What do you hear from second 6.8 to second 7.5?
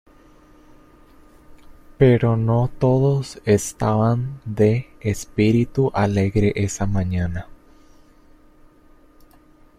mañana.